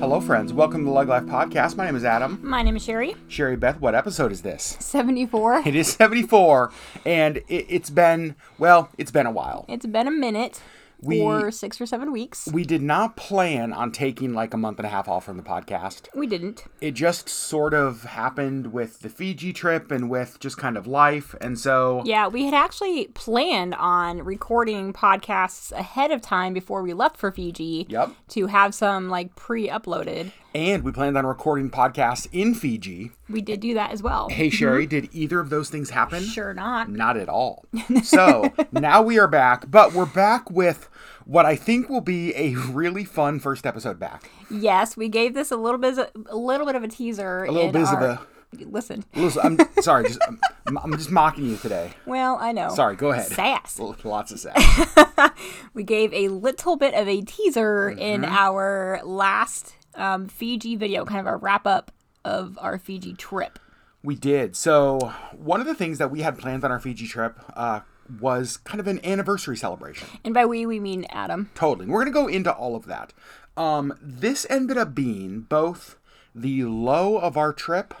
[0.00, 0.52] Hello, friends.
[0.52, 1.76] Welcome to the Lug Life Podcast.
[1.76, 2.38] My name is Adam.
[2.40, 3.16] My name is Sherry.
[3.26, 4.76] Sherry Beth, what episode is this?
[4.78, 5.64] 74.
[5.66, 6.70] It is 74,
[7.04, 9.64] and it, it's been, well, it's been a while.
[9.68, 10.62] It's been a minute
[11.00, 12.48] We- or six or seven weeks.
[12.52, 15.42] We did not plan on taking like a month and a half off from the
[15.42, 16.08] podcast.
[16.14, 16.64] We didn't.
[16.80, 21.34] It just sort of happened with the Fiji trip and with just kind of life.
[21.40, 26.92] And so, Yeah, we had actually planned on recording podcasts ahead of time before we
[26.94, 27.86] left for Fiji.
[27.88, 28.10] Yep.
[28.30, 30.32] To have some like pre uploaded.
[30.54, 33.12] And we planned on recording podcasts in Fiji.
[33.28, 34.28] We did do that as well.
[34.30, 36.22] Hey, Sherry, did either of those things happen?
[36.24, 36.88] Sure not.
[36.88, 37.64] Not at all.
[38.02, 40.88] So now we are back, but we're back with
[41.24, 44.30] what I think will be a really fun first episode back.
[44.50, 47.44] Yes, we gave this a little bit of, a little bit of a teaser.
[47.44, 48.20] A little in bit of a.
[48.64, 49.04] Listen.
[49.14, 50.04] Listen, I'm sorry.
[50.04, 50.20] Just,
[50.66, 51.90] I'm, I'm just mocking you today.
[52.06, 52.70] Well, I know.
[52.74, 52.96] Sorry.
[52.96, 53.26] Go ahead.
[53.26, 53.78] Sass.
[54.04, 55.30] Lots of sass.
[55.74, 58.32] we gave a little bit of a teaser in Mm-hmm.
[58.32, 61.92] our last um, Fiji video, kind of a wrap up
[62.24, 63.58] of our Fiji trip.
[64.02, 64.56] we did.
[64.56, 67.80] So one of the things that we had planned on our Fiji trip uh,
[68.20, 70.08] was kind of an anniversary celebration.
[70.24, 71.50] And by we, we mean Adam.
[71.54, 71.86] Totally.
[71.86, 73.12] We're going to go into all of that.
[73.56, 75.96] Um, this ended up being both
[76.34, 77.94] the low of our trip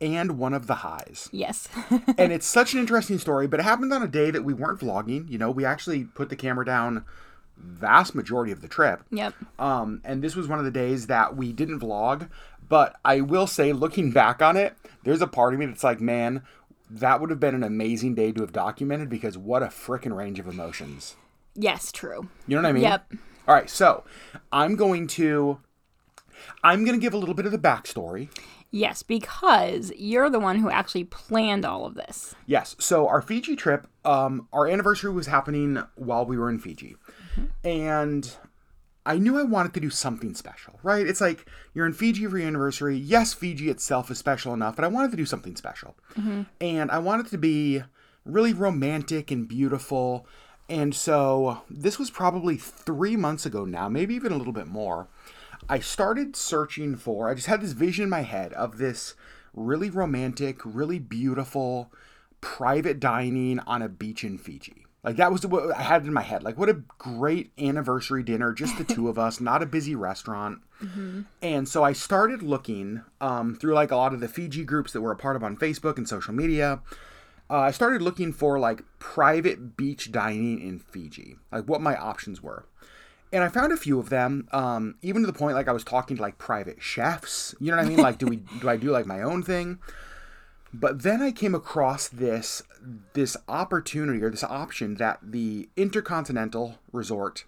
[0.00, 1.28] and one of the highs.
[1.32, 1.68] Yes.
[2.18, 4.80] and it's such an interesting story, but it happened on a day that we weren't
[4.80, 5.28] vlogging.
[5.30, 7.04] You know, we actually put the camera down
[7.56, 9.02] vast majority of the trip.
[9.10, 9.34] yep.
[9.58, 12.28] Um, and this was one of the days that we didn't vlog.
[12.68, 16.00] But I will say, looking back on it, there's a part of me that's like,
[16.00, 16.42] man,
[16.90, 20.38] that would have been an amazing day to have documented because what a freaking range
[20.38, 21.16] of emotions.
[21.54, 22.28] Yes, true.
[22.46, 22.82] You know what I mean?
[22.82, 23.12] Yep.
[23.46, 24.04] All right, so
[24.52, 25.58] I'm going to
[26.62, 28.28] I'm going to give a little bit of the backstory.
[28.70, 32.34] Yes, because you're the one who actually planned all of this.
[32.46, 32.74] Yes.
[32.80, 36.96] So our Fiji trip, um, our anniversary was happening while we were in Fiji,
[37.62, 38.36] and
[39.06, 40.78] I knew I wanted to do something special.
[40.82, 41.06] Right?
[41.06, 42.96] It's like you're in Fiji for your anniversary.
[42.96, 46.42] Yes, Fiji itself is special enough, but I wanted to do something special, mm-hmm.
[46.60, 47.82] and I wanted it to be
[48.24, 50.26] really romantic and beautiful.
[50.68, 55.08] And so this was probably three months ago now, maybe even a little bit more.
[55.68, 59.14] I started searching for, I just had this vision in my head of this
[59.52, 61.92] really romantic, really beautiful
[62.40, 64.83] private dining on a beach in Fiji.
[65.04, 66.42] Like that was what I had in my head.
[66.42, 70.60] Like what a great anniversary dinner, just the two of us, not a busy restaurant.
[71.42, 75.02] And so I started looking um, through like a lot of the Fiji groups that
[75.02, 76.80] we're a part of on Facebook and social media.
[77.50, 82.42] Uh, I started looking for like private beach dining in Fiji, like what my options
[82.42, 82.64] were
[83.34, 85.82] and I found a few of them, um, even to the point like I was
[85.82, 87.52] talking to like private chefs.
[87.58, 87.98] You know what I mean?
[87.98, 89.80] Like, do we do I do like my own thing?
[90.74, 92.62] But then I came across this
[93.12, 97.44] this opportunity or this option that the Intercontinental Resort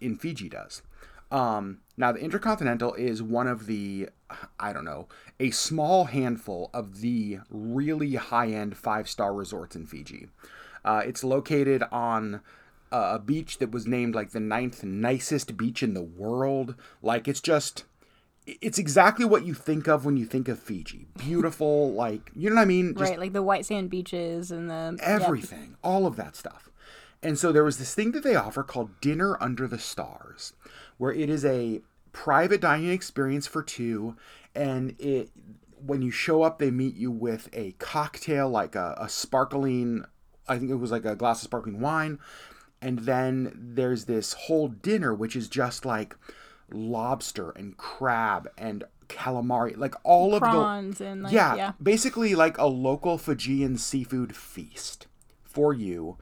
[0.00, 0.82] in Fiji does.
[1.30, 4.08] Um, now, the Intercontinental is one of the,
[4.58, 5.08] I don't know,
[5.38, 10.26] a small handful of the really high end five star resorts in Fiji.
[10.84, 12.40] Uh, it's located on
[12.90, 16.74] a beach that was named like the ninth nicest beach in the world.
[17.00, 17.84] Like, it's just,
[18.46, 21.06] it's exactly what you think of when you think of Fiji.
[21.16, 22.94] Beautiful, like, you know what I mean?
[22.94, 24.96] Just right, like the white sand beaches and the.
[24.98, 25.22] yep.
[25.22, 26.70] everything, all of that stuff.
[27.22, 30.52] And so there was this thing that they offer called Dinner Under the Stars,
[30.98, 31.80] where it is a
[32.12, 34.16] private dining experience for two,
[34.54, 35.30] and it
[35.84, 40.04] when you show up, they meet you with a cocktail, like a, a sparkling,
[40.48, 42.18] I think it was like a glass of sparkling wine,
[42.80, 46.16] and then there's this whole dinner which is just like
[46.70, 51.32] lobster and crab and calamari, like all of the Prawns and like.
[51.32, 51.72] yeah, Yeah.
[51.82, 55.06] basically like a local Fijian seafood feast
[55.44, 56.16] for you.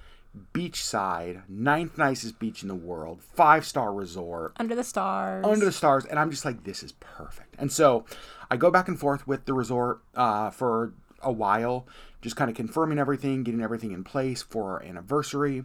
[0.55, 5.45] Beachside, ninth nicest beach in the world, five star resort, Under the stars.
[5.45, 7.55] under the stars, and I'm just like, this is perfect.
[7.59, 8.05] And so
[8.51, 10.93] I go back and forth with the resort uh, for
[11.23, 11.87] a while,
[12.23, 15.65] just kind of confirming everything, getting everything in place for our anniversary.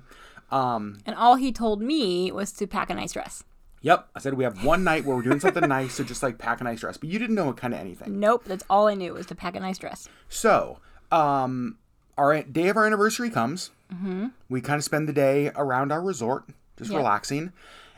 [0.51, 3.44] Um, and all he told me was to pack a nice dress.
[3.88, 6.38] Yep, I said we have one night where we're doing something nice, so just like
[6.38, 6.98] pack a nice dress.
[6.98, 8.19] But you didn't know kind of anything.
[8.19, 10.07] Nope, that's all I knew was to pack a nice dress.
[10.30, 10.80] So,
[11.12, 11.78] um,
[12.18, 13.72] our day of our anniversary comes.
[13.94, 14.28] Mm-hmm.
[14.50, 16.44] We kind of spend the day around our resort,
[16.78, 16.98] just Yeah.
[16.98, 17.54] relaxing.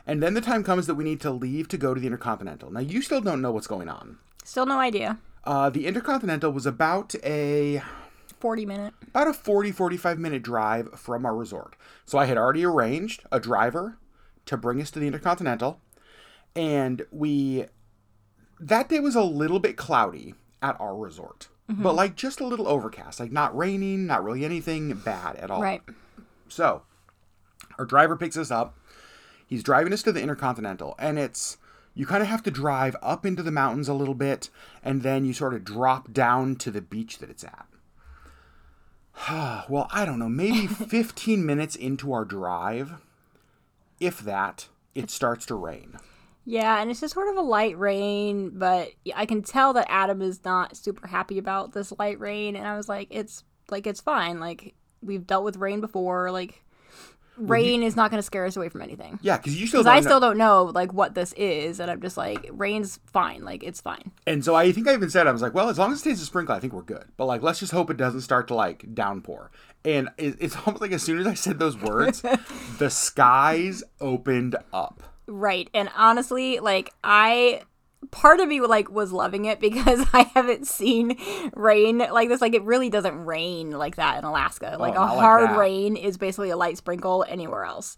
[0.06, 2.70] And then the time comes that we need to leave to go to the Intercontinental.
[2.70, 4.18] Now, you still don't know what's going on.
[4.44, 5.18] Still no idea.
[5.44, 7.82] Uh, the Intercontinental was about a
[8.40, 8.94] 40 minute.
[9.08, 11.74] about a 40 45 minute drive from our resort.
[12.06, 13.98] So I had already arranged a driver
[14.50, 15.80] to bring us to the Intercontinental
[16.54, 17.66] and we
[18.58, 21.48] that day was a little bit cloudy at our resort.
[21.70, 21.82] Mm-hmm.
[21.82, 25.62] But like just a little overcast, like not raining, not really anything bad at all.
[25.62, 25.82] Right.
[26.48, 26.82] So,
[27.78, 28.76] our driver picks us up.
[29.46, 31.56] He's driving us to the Intercontinental, and it's
[31.94, 34.50] you kind of have to drive up into the mountains a little bit,
[34.82, 37.66] and then you sort of drop down to the beach that it's at.
[39.68, 42.94] well, I don't know, maybe 15 minutes into our drive,
[44.00, 45.96] if that, it starts to rain.
[46.46, 50.22] Yeah, and it's just sort of a light rain, but I can tell that Adam
[50.22, 54.00] is not super happy about this light rain, and I was like, it's like it's
[54.00, 54.40] fine.
[54.40, 56.30] Like we've dealt with rain before.
[56.32, 56.64] Like
[57.36, 59.18] rain is not going to scare us away from anything.
[59.22, 61.90] Yeah, because you still Because I know- still don't know like what this is, and
[61.90, 63.44] I'm just like, rain's fine.
[63.44, 64.10] Like it's fine.
[64.26, 66.00] And so I think I even said I was like, well, as long as it
[66.00, 67.04] stays a sprinkle, I think we're good.
[67.16, 69.50] But like, let's just hope it doesn't start to like downpour.
[69.84, 72.22] And it's almost like as soon as I said those words,
[72.78, 75.02] the skies opened up.
[75.26, 75.70] Right.
[75.72, 77.62] And honestly, like I
[78.10, 81.16] part of me like was loving it because I haven't seen
[81.54, 82.40] rain like this.
[82.40, 84.74] Like it really doesn't rain like that in Alaska.
[84.76, 87.96] Oh, like a not like hard rain is basically a light sprinkle anywhere else.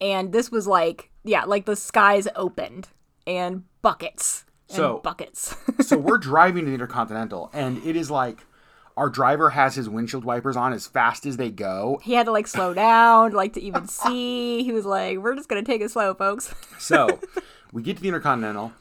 [0.00, 2.88] And this was like yeah, like the skies opened
[3.26, 4.44] and buckets.
[4.70, 5.54] And So- buckets.
[5.82, 8.46] So we're driving to the Intercontinental, and it is like
[9.00, 11.98] our driver has his windshield wipers on as fast as they go.
[12.02, 14.62] he had to like slow down, like to even see.
[14.62, 16.54] He was like, We're just gonna take it slow, folks.
[16.78, 17.18] So
[17.72, 18.72] we get to the Intercontinental,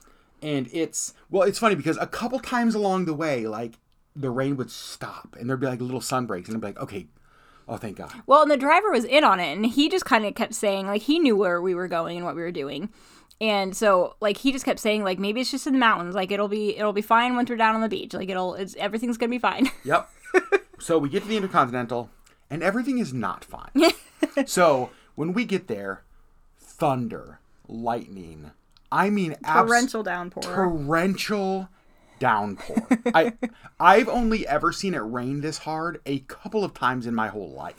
[0.41, 3.75] and it's well, it's funny because a couple times along the way, like
[4.13, 6.79] the rain would stop, and there'd be like little sun breaks, and I'd be like,
[6.79, 7.07] okay,
[7.69, 8.11] oh thank God.
[8.25, 10.87] Well, and the driver was in on it, and he just kind of kept saying,
[10.87, 12.89] like, he knew where we were going and what we were doing.
[13.41, 16.13] And so, like, he just kept saying, like, maybe it's just in the mountains.
[16.13, 18.13] Like, it'll be, it'll be fine once we're down on the beach.
[18.13, 19.69] Like, it'll, it's everything's gonna be fine.
[19.85, 20.09] Yep.
[20.79, 22.09] so we get to the Intercontinental,
[22.49, 23.91] and everything is not fine.
[24.45, 26.03] so when we get there,
[26.59, 28.51] thunder, lightning.
[28.91, 30.43] I mean, abs- Torrential downpour.
[30.43, 31.69] torrential
[32.19, 32.87] downpour.
[33.13, 33.33] I
[33.79, 37.51] I've only ever seen it rain this hard a couple of times in my whole
[37.51, 37.75] life.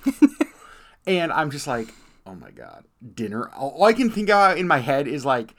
[1.07, 1.89] and I'm just like,
[2.31, 2.85] oh my god,
[3.15, 3.49] dinner.
[3.51, 5.55] All I can think about in my head is like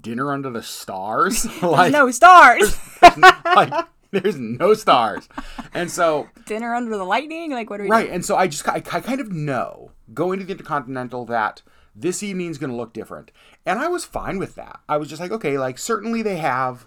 [0.00, 1.46] dinner under the stars.
[1.62, 2.78] like, no stars.
[3.56, 3.72] like
[4.10, 5.28] there's no stars.
[5.72, 7.50] And so Dinner under the lightning.
[7.52, 8.14] Like, what are we Right, doing?
[8.14, 11.62] and so I just I, I kind of know going to the Intercontinental that
[11.94, 13.30] this evening's going to look different,
[13.66, 14.80] and I was fine with that.
[14.88, 16.86] I was just like, okay, like certainly they have,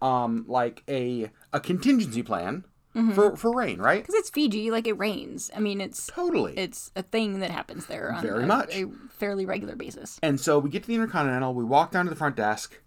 [0.00, 2.64] um, like a a contingency plan
[2.96, 3.12] Mm-hmm.
[3.12, 4.00] for for rain, right?
[4.02, 4.70] Because it's Fiji.
[4.70, 5.50] Like, it rains.
[5.54, 6.56] I mean, it's Totally.
[6.56, 8.74] it's a thing that happens there on Very a, much.
[8.74, 10.18] a fairly regular basis.
[10.22, 12.80] and so we get to the Intercontinental, we walk down to the front desk,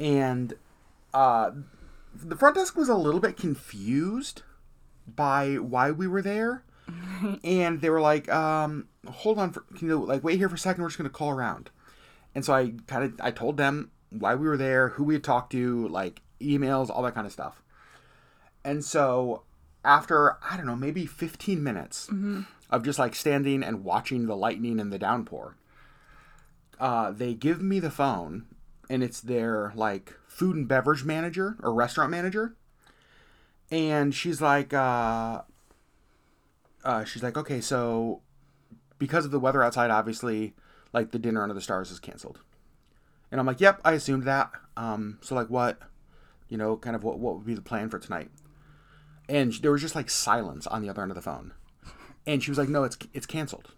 [0.00, 0.54] and
[1.14, 1.52] uh,
[2.14, 4.42] the front desk was a little bit confused
[5.06, 6.64] by why we were there.
[7.44, 10.58] and they were like, um, hold on, for, can you like wait here for a
[10.58, 10.82] second?
[10.82, 11.70] We're just gonna call around.
[12.34, 15.22] And so I kind of I told them why we were there, who we had
[15.22, 17.62] talked to, like emails, all that kind of stuff.
[18.64, 19.42] And so
[19.84, 22.08] after I don't know, maybe 15 minutes
[22.70, 25.56] of just like standing and watching the lightning and the downpour,
[26.80, 28.46] uh, they give me the phone,
[28.88, 32.56] and it's their like food and beverage manager or restaurant manager,
[33.70, 35.42] and she's like, uh,
[36.84, 38.20] uh, she's like, okay, so
[38.98, 40.54] because of the weather outside, obviously,
[40.92, 42.40] like the dinner under the stars is canceled.
[43.30, 44.50] And I'm like, yep, I assumed that.
[44.76, 45.78] Um, so like, what,
[46.48, 48.30] you know, kind of what what would be the plan for tonight?
[49.32, 51.54] And there was just like silence on the other end of the phone,
[52.26, 53.72] and she was like, no, it's it's canceled.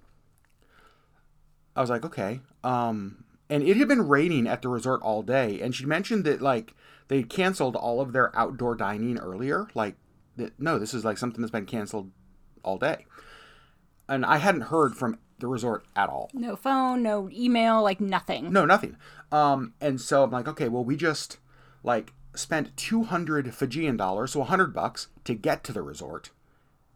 [1.76, 2.40] I was like, okay.
[2.64, 6.42] Um, and it had been raining at the resort all day, and she mentioned that
[6.42, 6.74] like
[7.06, 9.68] they canceled all of their outdoor dining earlier.
[9.74, 9.94] Like,
[10.36, 12.10] that no, this is like something that's been canceled
[12.64, 13.06] all day.
[14.08, 16.30] And I hadn't heard from the resort at all.
[16.34, 18.52] No phone, no email, like nothing.
[18.52, 18.96] No, nothing.
[19.30, 21.38] Um, and so I'm like, okay, well, we just
[21.84, 26.30] like spent 200 Fijian dollars, so 100 bucks to get to the resort,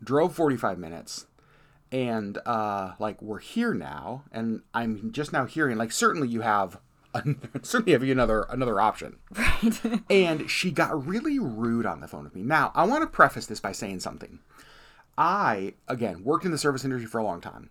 [0.03, 1.27] drove 45 minutes,
[1.91, 6.81] and uh, like we're here now, and I'm just now hearing like certainly you have.
[7.63, 9.81] certainly have you another another option Right.
[10.11, 12.43] and she got really rude on the phone with me.
[12.43, 14.41] Now, I want to preface this by saying something.
[15.17, 17.71] I, again, worked in the service industry for a long time.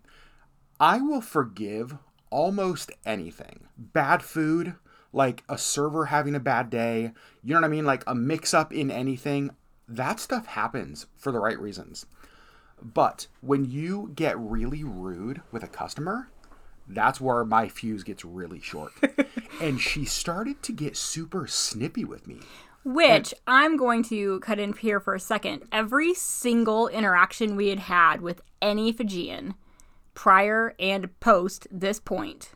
[0.80, 1.96] I will forgive
[2.30, 3.68] almost anything.
[3.76, 4.74] Bad food,
[5.12, 7.12] like a server having a bad day,
[7.42, 7.84] you know what I mean?
[7.84, 9.50] Like a mix up in anything.
[9.88, 12.06] That stuff happens for the right reasons.
[12.80, 16.28] But when you get really rude with a customer,
[16.86, 18.92] that's where my fuse gets really short.
[19.60, 22.40] and she started to get super snippy with me.
[22.84, 25.64] Which I'm going to cut in here for a second.
[25.72, 29.54] Every single interaction we had had with any Fijian,
[30.14, 32.52] prior and post this point,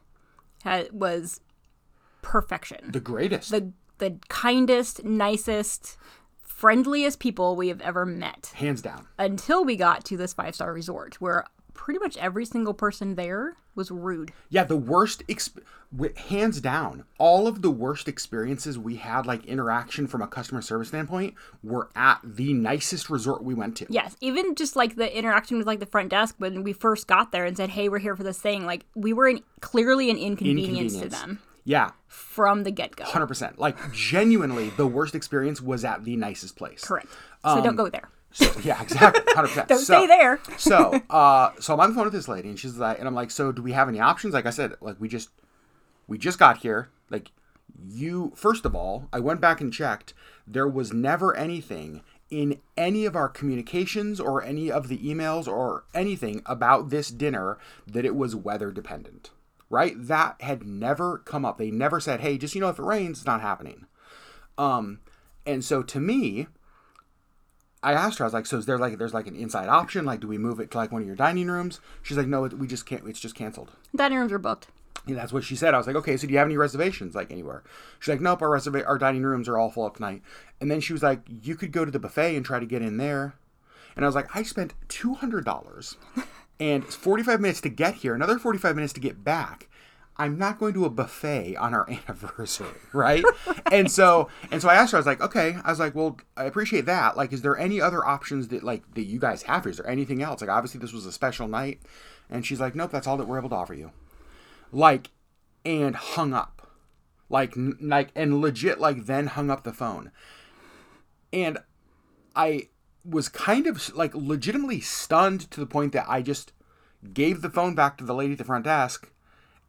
[0.64, 1.40] was
[2.22, 2.90] perfection.
[2.90, 3.50] The greatest.
[3.50, 5.96] The the kindest, nicest,
[6.42, 9.06] friendliest people we have ever met hands down.
[9.18, 13.56] until we got to this five star resort where pretty much every single person there
[13.74, 14.32] was rude.
[14.50, 15.62] Yeah, the worst, exp-
[16.16, 20.88] hands down, all of the worst experiences we had, like interaction from a customer service
[20.88, 23.86] standpoint, were at the nicest resort we went to.
[23.88, 27.32] Yes, even just like the interaction with like the front desk when we first got
[27.32, 30.18] there and said, "Hey, we're here for this thing." Like we were in, clearly an
[30.18, 33.04] inconvenience, to them Yeah, from the get go.
[33.04, 33.58] 100%.
[33.58, 36.82] Like, genuinely, the worst experience was at the nicest place.
[36.82, 37.08] Correct.
[37.44, 38.08] So don't go there.
[38.32, 39.20] So, yeah, exactly.
[39.34, 39.66] 100%.
[39.68, 40.40] Don't so, stay there.
[40.56, 43.14] so, uh, so I'm on the phone with this lady, and she's like, and I'm
[43.14, 44.32] like, so do we have any options?
[44.32, 45.28] Like I said, like we just,
[46.06, 46.88] we just got here.
[47.10, 47.30] Like,
[47.86, 50.14] you, first of all, I went back and checked.
[50.46, 55.84] There was never anything in any of our communications or any of the emails or
[55.94, 59.30] anything about this dinner that it was weather dependent.
[59.72, 59.94] Right?
[59.96, 61.56] That had never come up.
[61.56, 63.86] They never said, hey, just you know, if it rains, it's not happening.
[64.58, 65.00] Um,
[65.46, 66.46] and so to me,
[67.82, 70.04] I asked her, I was like, so is there like there's like an inside option?
[70.04, 71.80] Like, do we move it to like one of your dining rooms?
[72.02, 73.08] She's like, no, it- we just can't.
[73.08, 73.72] It's just canceled.
[73.96, 74.68] Dining rooms are booked.
[75.06, 75.72] And that's what she said.
[75.74, 77.64] I was like, okay, so do you have any reservations like anywhere?
[77.98, 80.22] She's like, nope, our reserva- our dining rooms are all full up tonight.
[80.60, 82.82] And then she was like, you could go to the buffet and try to get
[82.82, 83.34] in there.
[83.96, 85.96] And I was like, I spent two hundred dollars
[86.62, 89.68] and it's forty five minutes to get here, another forty five minutes to get back.
[90.16, 93.24] I'm not going to a buffet on our anniversary, right?
[93.72, 95.56] and so and so I asked her, I was like, okay.
[95.64, 97.16] I was like, well, I appreciate that.
[97.16, 99.66] Like, is there any other options that like that you guys have?
[99.66, 100.40] Is there anything else?
[100.40, 101.80] Like, obviously this was a special night.
[102.30, 103.90] And she's like, nope, that's all that we're able to offer you
[104.72, 105.10] like
[105.64, 106.70] and hung up
[107.28, 110.10] like like and legit like then hung up the phone
[111.32, 111.58] and
[112.34, 112.68] i
[113.04, 116.52] was kind of like legitimately stunned to the point that i just
[117.12, 119.10] gave the phone back to the lady at the front desk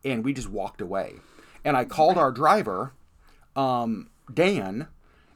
[0.05, 1.15] and we just walked away
[1.65, 2.93] and i called our driver
[3.55, 4.87] um dan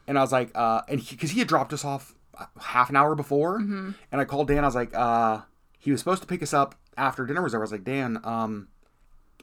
[0.08, 2.96] and i was like uh and because he, had dropped us off uh, half an
[2.96, 5.42] hour before and i called dan i was like uh
[5.80, 8.20] he was supposed to pick us up after dinner was over i was like dan
[8.24, 8.68] um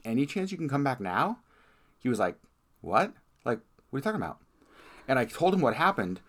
[0.05, 1.39] any chance you can come back now?
[1.99, 2.37] He was like,
[2.81, 3.11] what?
[3.43, 3.59] Like,
[3.89, 4.37] what are you talking about?
[5.07, 6.21] And I told him what happened.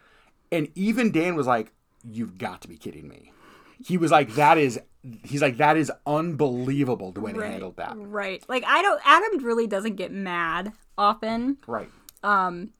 [0.50, 1.72] And even Dan was like,
[2.10, 3.32] you've got to be kidding me.
[3.84, 4.80] He was like, that is,
[5.22, 7.94] he's like, that is unbelievable the way they handled that.
[7.96, 8.42] Right.
[8.48, 9.00] Like I don't.
[9.04, 11.58] Adam really doesn't get mad often.
[11.66, 11.90] Right.
[12.22, 12.70] Um,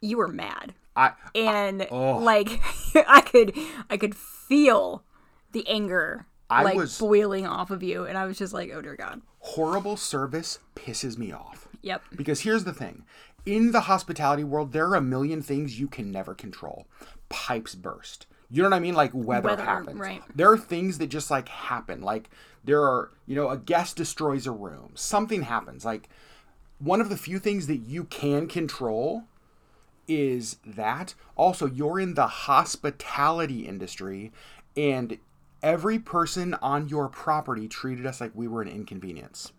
[0.00, 2.18] you were mad, I, and oh.
[2.18, 2.60] like
[3.06, 3.56] I could,
[3.88, 5.04] I could feel
[5.52, 8.80] the anger I like was- boiling off of you, and I was just like, oh
[8.80, 9.20] dear God.
[9.38, 11.68] horrible service pisses me off.
[11.82, 12.02] Yep.
[12.16, 13.04] Because here's the thing
[13.44, 16.86] in the hospitality world, there are a million things you can never control.
[17.28, 18.26] Pipes burst.
[18.52, 18.94] You know what I mean?
[18.94, 19.98] Like weather, Weather, happens.
[19.98, 20.22] right.
[20.34, 22.02] There are things that just like happen.
[22.02, 22.28] Like
[22.62, 24.92] there are, you know, a guest destroys a room.
[24.94, 25.84] Something happens.
[25.86, 26.08] Like
[26.78, 29.24] one of the few things that you can control
[30.06, 31.14] is that.
[31.36, 34.32] Also, you're in the hospitality industry
[34.76, 35.18] and
[35.62, 39.52] every person on your property treated us like we were an inconvenience.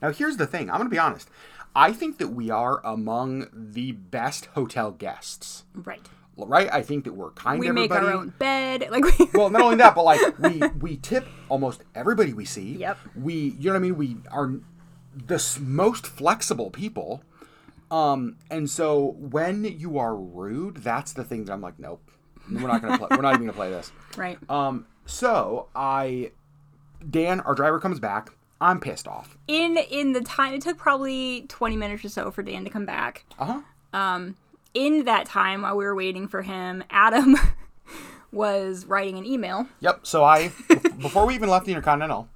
[0.00, 1.28] Now, here's the thing I'm going to be honest.
[1.74, 6.08] I think that we are among the best hotel guests, Right.
[6.46, 6.72] Right?
[6.72, 8.88] I think that we're kind We make our own bed.
[8.90, 9.28] Like we.
[9.34, 12.76] Well, not only that, but like we we tip almost everybody we see.
[12.76, 12.98] Yep.
[13.16, 13.96] We, you know what I mean?
[13.96, 14.52] We are
[15.14, 17.22] the most flexible people.
[17.90, 22.02] Um, and so when you are rude, that's the thing that I'm like, nope,
[22.50, 23.08] we're not gonna play.
[23.10, 23.92] we're not even gonna play this.
[24.16, 24.38] right.
[24.50, 26.32] Um, so I,
[27.08, 28.30] Dan, our driver comes back.
[28.60, 29.38] I'm pissed off.
[29.46, 32.84] in in the time it took probably 20 minutes or so for Dan to come
[32.84, 33.24] back.
[33.38, 33.60] Uh huh.
[34.78, 37.36] In that time while we were waiting for him, Adam
[38.32, 39.66] was writing an email.
[39.80, 40.06] Yep.
[40.06, 40.52] So I,
[41.00, 42.28] before we even left the Intercontinental,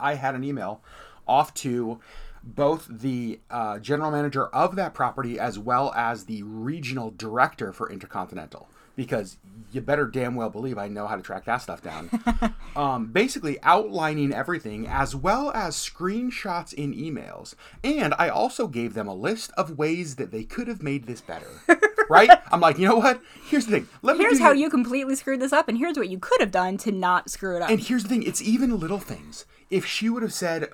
[0.00, 0.80] I had an email
[1.28, 2.00] off to
[2.42, 7.88] both the uh, general manager of that property as well as the regional director for
[7.88, 8.68] Intercontinental
[8.98, 9.36] because
[9.70, 12.10] you better damn well believe I know how to track that stuff down.
[12.76, 17.54] um, basically outlining everything as well as screenshots in emails.
[17.84, 21.20] And I also gave them a list of ways that they could have made this
[21.20, 21.46] better.
[22.10, 22.28] right?
[22.50, 23.22] I'm like, you know what?
[23.48, 23.88] Here's the thing.
[24.02, 26.40] Let me Here's how you- you completely screwed this up, and here's what you could
[26.40, 27.70] have done to not screw it up.
[27.70, 29.44] And here's the thing, it's even little things.
[29.70, 30.70] If she would have said,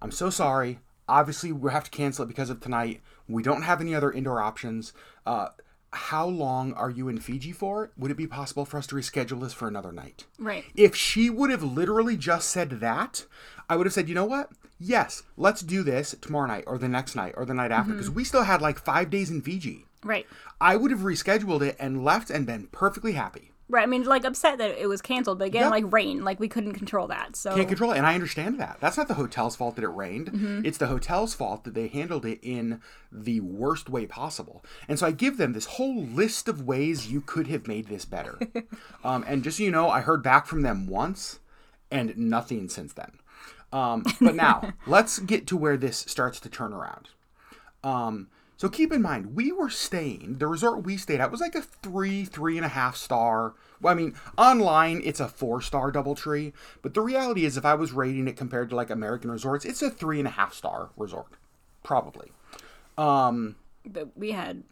[0.00, 0.78] I'm so sorry,
[1.08, 3.00] obviously we have to cancel it because of tonight.
[3.26, 4.92] We don't have any other indoor options.
[5.26, 5.48] Uh,
[5.94, 7.90] how long are you in Fiji for?
[7.96, 10.24] Would it be possible for us to reschedule this for another night?
[10.38, 10.64] right.
[10.74, 13.26] If she would have literally just said that,
[13.68, 14.50] I would have said, you know what?
[14.78, 17.98] Yes, let's do this tomorrow night or the next night or the night after mm-hmm.
[17.98, 19.86] because we still had like five days in Fiji.
[20.02, 20.26] Right.
[20.60, 23.52] I would have rescheduled it and left and been perfectly happy.
[23.68, 23.82] Right.
[23.82, 25.70] I mean, like upset that it was canceled, but again, Yep.
[25.70, 27.34] like rain, like we couldn't control that.
[27.34, 27.96] So can't control it.
[27.98, 28.76] And I understand that.
[28.80, 30.30] That's not the hotel's fault that it rained.
[30.32, 30.66] Mm-hmm.
[30.66, 34.62] It's the hotel's fault that they handled it in the worst way possible.
[34.86, 38.04] And so I give them this whole list of ways you could have made this
[38.04, 38.38] better.
[39.04, 41.38] um, and just so you know, I heard back from them once.
[41.90, 43.12] and nothing since then.
[43.72, 47.08] Um, but now let's get to where this starts to turn around.
[47.82, 48.28] Um,
[48.64, 51.60] so keep in mind, we were staying, the resort we stayed at was like a
[51.60, 53.52] three, three and a half star.
[53.78, 57.74] Well, I mean, online it's a four star Doubletree, but the reality is if I
[57.74, 60.88] was rating it compared to like American resorts, it's a three and a half star
[60.96, 61.26] resort.
[61.82, 62.32] Probably.
[62.96, 64.62] Um, But we had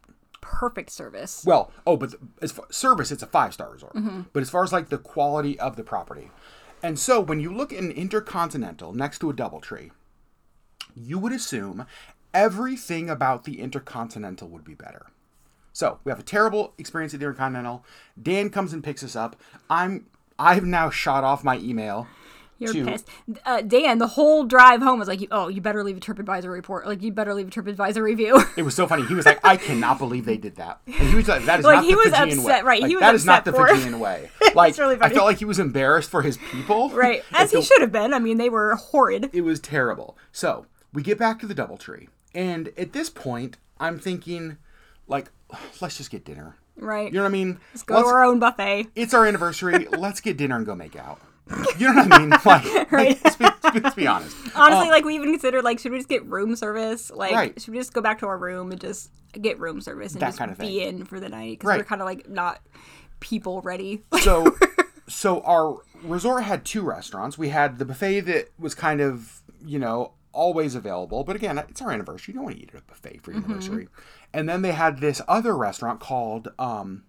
[0.40, 1.44] perfect service.
[1.44, 3.92] well, oh, but as far, service, it's a five star resort.
[4.32, 6.30] But as far as like the quality of the property,
[6.82, 9.90] and so when you look at an Intercontinental next to a DoubleTree,
[10.96, 11.84] you would assume
[12.34, 15.06] everything about the Intercontinental would be better.
[15.72, 17.84] So we have a terrible experience at the Intercontinental.
[18.20, 19.36] Dan comes and picks us up.
[19.70, 20.06] I'm
[20.38, 22.06] I've now shot off my email.
[22.58, 23.08] You're to- pissed.
[23.44, 26.86] Uh, Dan, the whole drive home was like, "Oh, you better leave a TripAdvisor report.
[26.86, 29.04] Like, you better leave a TripAdvisor review." It was so funny.
[29.06, 31.64] He was like, "I cannot believe they did that." And he was like, "That is
[31.64, 32.68] Like, not he the was Fijian upset, way.
[32.68, 35.38] right, Like, he was that is not the Fijian way." Like, really I felt like
[35.38, 36.90] he was embarrassed for his people.
[36.94, 38.14] right, as he It's should have been.
[38.14, 39.30] I mean, they were horrid.
[39.32, 40.16] It was terrible.
[40.30, 44.58] So we get back to the DoubleTree, and at this point, I'm thinking,
[45.08, 45.30] like,
[45.80, 46.56] let's just get dinner.
[46.76, 47.12] Right.
[47.12, 47.60] You know what I mean?
[47.74, 48.86] Let's go to our own buffet.
[48.96, 49.86] it's our anniversary.
[49.90, 51.20] let's get dinner and go make out.
[51.76, 52.30] You know what I mean?
[52.44, 53.18] Like, Right.
[53.22, 53.44] let's, be,
[53.80, 54.34] let's be honest.
[54.54, 57.10] Honestly, uh, like we even considered like, should we just get room service?
[57.10, 57.60] Like, Right.
[57.60, 60.28] should we just go back to our room and just get room service and That
[60.28, 61.00] just kind of be thing.
[61.00, 61.58] in for the night?
[61.58, 61.78] Because Right.
[61.80, 62.60] we're kind of like not
[63.20, 64.02] people ready.
[64.22, 64.56] so
[65.08, 69.78] so our resort had two restaurants we had the buffet that was kind of you
[69.78, 72.84] know always available but again it's our anniversary you don't want to eat at a
[72.84, 73.88] buffet for your anniversary
[74.32, 77.04] and then they had this other restaurant called um,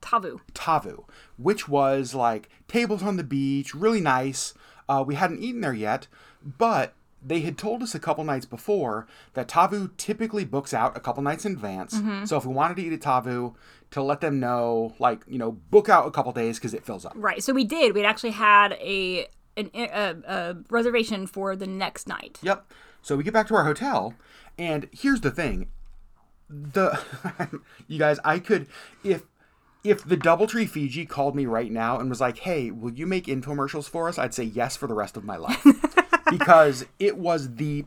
[0.00, 0.40] Tavu.
[0.54, 1.04] tavu
[1.36, 4.54] which was like tables on the beach really nice
[4.88, 6.06] uh, we hadn't eaten there yet
[6.44, 11.00] but they had told us a couple nights before that Tavu typically books out a
[11.00, 11.96] couple nights in advance.
[12.24, 13.54] So if we wanted to eat at Tavu,
[13.92, 17.04] to let them know, like, you know, book out a couple days because it fills
[17.04, 17.12] up.
[17.14, 17.42] Right.
[17.42, 17.94] So we did.
[17.94, 22.38] We'd actually had a an, a, a reservation for the next night.
[22.42, 22.72] Yep.
[23.02, 24.14] So we get back to our hotel,
[24.58, 25.68] and here's the thing:
[26.48, 27.00] the
[27.88, 28.66] you guys, I could
[29.02, 29.22] if
[29.84, 33.26] if the DoubleTree Fiji called me right now and was like, "Hey, will you make
[33.26, 35.64] infomercials for us?" I'd say yes for the rest of my life
[36.30, 37.84] because it was the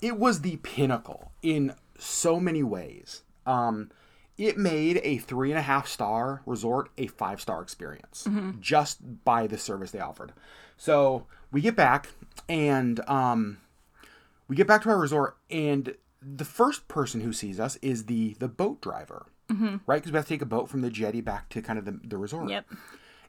[0.00, 3.22] it was the pinnacle in so many ways.
[3.46, 3.90] Um,
[4.40, 8.26] it made a three and a half star resort a five star experience
[8.58, 10.32] just by the service they offered.
[10.76, 12.08] So we get back
[12.48, 13.58] and um,
[14.48, 18.34] we get back to our resort, and the first person who sees us is the
[18.38, 19.76] the boat driver, mm-hmm.
[19.86, 19.96] right?
[19.96, 22.00] Because we have to take a boat from the jetty back to kind of the,
[22.02, 22.48] the resort.
[22.48, 22.66] Yep.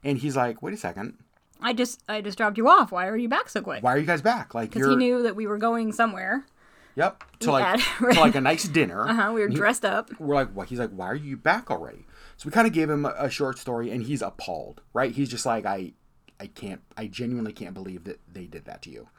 [0.04, 1.18] And he's like, "Wait a second,
[1.62, 2.92] I just I just dropped you off.
[2.92, 3.84] Why are you back so quick?
[3.84, 4.56] why are you guys back?
[4.56, 6.46] Like Because he knew that we were going somewhere.
[6.96, 9.08] Yep to like to like a nice dinner.
[9.08, 9.32] Uh huh.
[9.34, 10.10] We were dressed up.
[10.20, 10.70] we're like, what?
[10.70, 12.06] He's like, why are you back already?
[12.38, 15.12] So we kind of gave him a, a short story, and he's appalled, right?
[15.12, 15.94] He's just like, I,
[16.40, 19.10] I can't, I genuinely can't believe that they did that to you.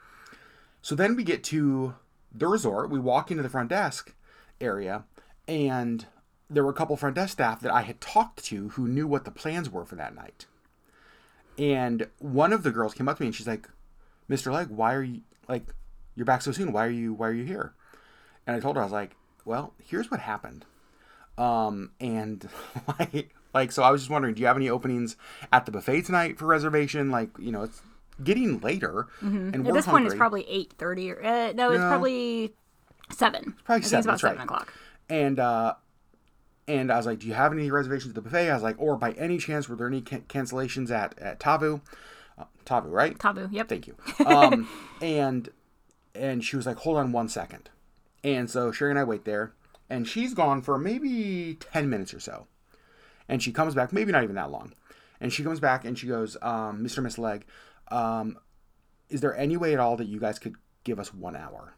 [0.81, 1.95] So then we get to
[2.33, 2.89] the resort.
[2.89, 4.13] We walk into the front desk
[4.59, 5.05] area,
[5.47, 6.05] and
[6.49, 9.25] there were a couple front desk staff that I had talked to who knew what
[9.25, 10.45] the plans were for that night.
[11.57, 13.69] And one of the girls came up to me and she's like,
[14.29, 14.51] "Mr.
[14.51, 15.73] Leg, why are you like,
[16.15, 16.71] you're back so soon?
[16.71, 17.73] Why are you, why are you here?"
[18.45, 20.65] And I told her I was like, "Well, here's what happened."
[21.37, 22.47] Um, and
[22.99, 25.15] like, like, so I was just wondering, do you have any openings
[25.51, 27.09] at the buffet tonight for reservation?
[27.11, 27.81] Like, you know, it's
[28.23, 31.87] getting later, and At this point, it's probably eight thirty or uh, no, it's No.
[31.89, 32.53] probably
[33.11, 33.53] seven.
[33.53, 34.29] It's probably seven, It's about that's right.
[34.31, 34.73] seven o'clock.
[35.09, 35.73] And uh,
[36.67, 38.75] and I was like, "Do you have any reservations at the buffet?" I was like,
[38.77, 41.81] "Or by any chance, were there any can- cancellations at at Tavu?
[42.37, 43.17] Uh, Tavu, right?
[43.19, 43.49] Tabu.
[43.51, 43.67] Yep.
[43.69, 43.95] Thank you."
[44.25, 44.69] Um,
[45.01, 45.49] and
[46.15, 47.69] and she was like, "Hold on one second.
[48.23, 49.53] And so Sherry and I wait there,
[49.89, 52.47] and she's gone for maybe ten minutes or so,
[53.27, 54.73] and she comes back, maybe not even that long,
[55.19, 56.97] and she comes back and she goes, um, "Mr.
[56.97, 57.45] and Miss Leg,
[57.89, 58.37] um,
[59.09, 61.73] is there any way at all that you guys could give us one hour?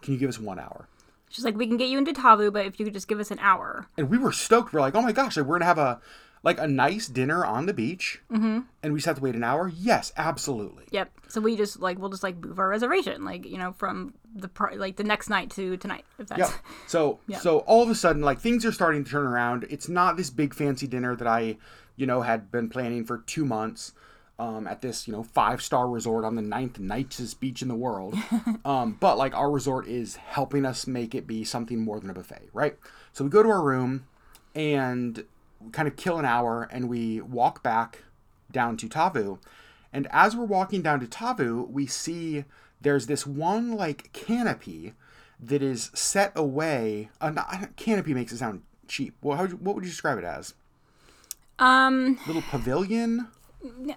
[0.00, 0.88] Can you give us one hour?"
[1.28, 3.30] She's like, we can get you into Tavu, but if you could just give us
[3.30, 3.86] an hour.
[3.96, 4.70] and we were stoked.
[4.74, 5.98] We're like, oh my gosh, like, we're gonna have a
[6.44, 8.60] like a nice dinner on the beach, mm-hmm.
[8.82, 9.68] and we just have to wait an hour.
[9.68, 10.84] Yes, absolutely.
[10.90, 11.12] Yep.
[11.28, 14.48] So we just like we'll just like move our reservation, like you know, from the
[14.48, 16.04] pri- like the next night to tonight.
[16.18, 16.50] If that's Yep.
[16.88, 19.66] So so all of a sudden, like things are starting to turn around.
[19.70, 21.56] It's not this big fancy dinner that I,
[21.96, 23.92] you know, had been planning for two months.
[24.38, 27.76] Um, at this, you know, five star resort on the ninth nicest beach in the
[27.76, 28.16] world.
[28.64, 32.14] um, but like our resort is helping us make it be something more than a
[32.14, 32.76] buffet, right?
[33.12, 34.06] So we go to our room
[34.54, 35.24] and
[35.70, 38.02] kind of kill an hour and we walk back
[38.50, 39.38] down to Tavu.
[39.92, 42.44] And as we're walking down to Tavu, we see
[42.80, 44.94] there's this one like canopy
[45.40, 47.10] that is set away.
[47.20, 49.14] Uh, not, canopy makes it sound cheap.
[49.22, 50.54] Well, how what would you describe it as?
[51.58, 53.28] um, Little pavilion?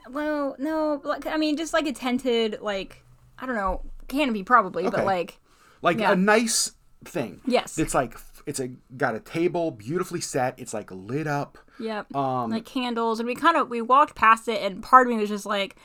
[0.10, 3.04] Well, no, like I mean, just like a tented, like
[3.40, 4.98] I don't know, canopy probably, Okay.
[4.98, 5.40] but like
[5.82, 6.12] like Yeah.
[6.12, 6.74] a nice
[7.04, 7.42] thing.
[7.46, 7.78] Yes.
[7.80, 10.54] It's like it's a got a table beautifully set.
[10.58, 11.58] It's like lit up.
[11.80, 12.16] Yep.
[12.16, 15.20] Um, like candles, and we kind of we walked past it, and part of me
[15.20, 15.76] was just like,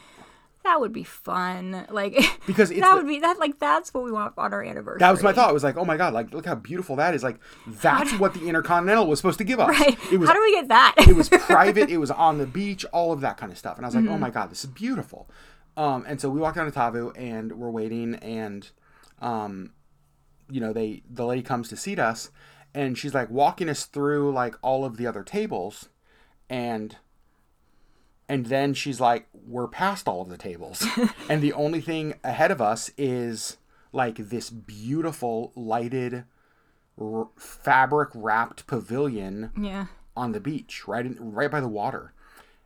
[0.63, 1.87] that would be fun.
[1.91, 2.15] Like
[2.47, 4.99] Because it's that the- would be that like that's what we want on our anniversary.
[5.01, 5.49] That was my thought.
[5.49, 7.23] I was like, oh my god, like look how beautiful that is.
[7.25, 9.69] Like that's what the Intercontinental was supposed to give us.
[9.71, 9.99] Right?
[10.13, 10.95] It was How do we get that?
[10.99, 11.89] it was private.
[11.91, 12.85] It was on the beach.
[12.93, 13.77] All of that kind of stuff.
[13.79, 14.21] And I was like, oh Mm-hmm.
[14.21, 15.29] my god, this is beautiful.
[15.77, 18.69] Um, and so we walked down to Tavu and we're waiting, and
[19.21, 19.73] um,
[20.51, 22.31] you know, they the lady comes to seat us,
[22.75, 25.89] and she's like walking us through like all of the other tables,
[26.49, 26.97] and
[28.29, 30.87] and then she's like, we're past all of the tables,
[31.29, 33.57] and the only thing ahead of us is
[33.93, 36.25] like this beautiful lighted
[37.01, 39.87] r- fabric wrapped pavilion yeah.
[40.17, 42.13] on the beach, right in, right by the water.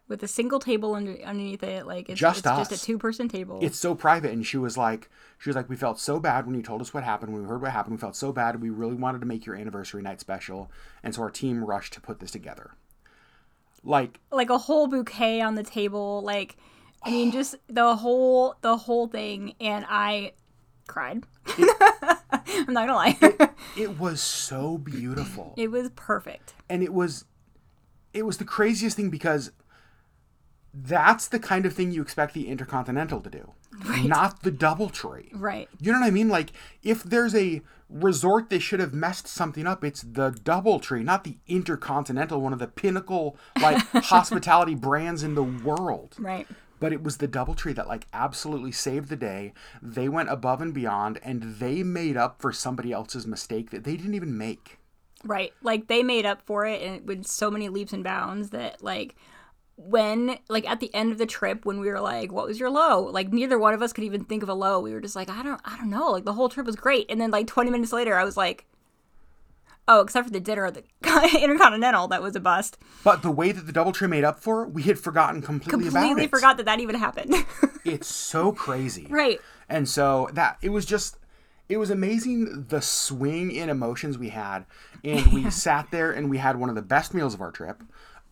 [0.07, 3.27] With a single table under, underneath it, like it's Just it's just a two person
[3.29, 3.59] table.
[3.63, 6.55] It's so private, and she was like, she was like, we felt so bad when
[6.55, 7.33] you told us what happened.
[7.33, 8.61] When we heard what happened, we felt so bad.
[8.61, 10.71] We really wanted to make your anniversary night special,
[11.03, 12.73] and so our team rushed to put this together.
[13.83, 16.57] Like, like a whole bouquet on the table, like
[17.03, 20.33] I mean, just the whole the whole thing, and I
[20.87, 21.25] cried.
[22.47, 23.19] I'm not gonna lie,
[23.77, 26.55] it was so beautiful, it was perfect.
[26.69, 27.25] and it was,
[28.13, 29.51] it was the craziest thing because
[30.75, 33.53] that's the kind of thing you expect the Intercontinental to do,
[34.03, 35.29] not the DoubleTree.
[35.33, 35.69] Right.
[35.81, 36.29] You know what I mean?
[36.29, 36.51] Like,
[36.83, 41.39] if there's a resort that should have messed something up, it's the DoubleTree, not the
[41.47, 46.17] Intercontinental, one of the pinnacle like hospitality brands in the world.
[46.19, 46.47] Right.
[46.81, 49.53] But it was the DoubleTree that like absolutely saved the day.
[49.81, 53.97] They went above and beyond, and they made up for somebody else's mistake that they
[53.97, 54.79] didn't even make.
[55.23, 55.53] Right.
[55.63, 59.15] Like they made up for it and with so many leaps and bounds that like
[59.77, 62.71] when like at the end of the trip when we were like what was your
[62.71, 65.17] low like neither one of us could even think of a low we were just
[65.17, 67.47] like i don't i don't know like the whole trip was great and then like
[67.49, 68.67] 20 minutes later i was like
[69.89, 70.85] oh except for the dinner at the
[71.43, 74.63] intercontinental that was a bust But the way that the double DoubleTree made up for
[74.63, 76.31] it, we had forgotten completely, about completely it.
[76.31, 77.35] forgot that that even happened
[77.85, 79.07] It's so crazy.
[79.11, 81.19] right And so that it was just
[81.69, 84.67] it was amazing the swing in emotions we had.
[85.03, 87.83] And we sat there and we had one of the best meals of our trip.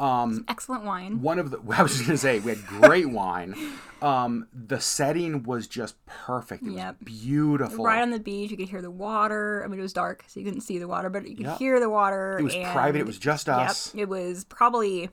[0.02, 3.54] Um excellent wine one of the I was just gonna say we had great wine.
[4.02, 6.64] Um the setting was just perfect.
[6.66, 6.96] It Yep.
[6.98, 7.84] was beautiful.
[7.84, 10.40] right on the beach you could hear the water i mean it was dark so
[10.40, 11.58] you couldn't see the water but you could Yep.
[11.58, 13.94] hear the water it was private, it was just us.
[13.94, 14.02] Yep.
[14.02, 15.08] It was probably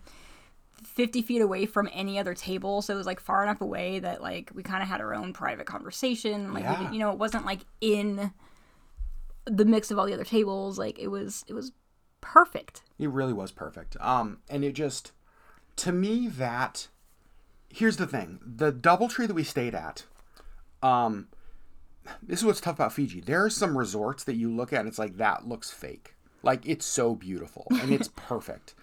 [0.83, 2.81] 50 feet away from any other table.
[2.81, 5.33] So it was like far enough away that like we kind of had our own
[5.33, 6.53] private conversation.
[6.53, 6.89] Like, Yeah.
[6.91, 8.31] you know, it wasn't like in
[9.45, 10.79] the mix of all the other tables.
[10.79, 11.73] Like it was, it was
[12.21, 12.81] perfect.
[12.97, 13.95] It really was perfect.
[13.99, 15.11] Um, and it just,
[15.77, 16.87] to me, that
[17.69, 20.05] here's the thing: the DoubleTree that we stayed at.
[20.81, 21.27] Um,
[22.23, 23.21] this is what's tough about Fiji.
[23.21, 26.15] There are some resorts that you look at, and it's like that looks fake.
[26.41, 28.73] Like it's so beautiful and it's perfect,